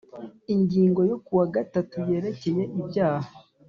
Ingingo 0.53 0.99
yo 1.09 1.15
ku 1.25 1.31
wa 1.39 1.47
gatatu 1.55 1.95
yerekeye 2.09 2.63
ibyaha 2.79 3.29